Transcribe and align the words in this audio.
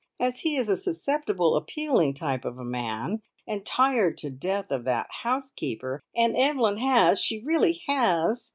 As 0.19 0.39
he 0.39 0.57
is 0.57 0.67
a 0.67 0.77
susceptible, 0.77 1.55
appealing 1.55 2.15
type 2.15 2.43
of 2.43 2.57
a 2.57 2.65
man, 2.65 3.21
and 3.47 3.63
tired 3.63 4.17
to 4.17 4.31
death 4.31 4.71
of 4.71 4.83
that 4.85 5.05
housekeeper, 5.11 6.01
and 6.15 6.35
Evelyn 6.35 6.77
has 6.77 7.21
she 7.21 7.43
really 7.43 7.83
has! 7.85 8.49